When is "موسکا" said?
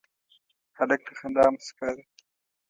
1.53-1.89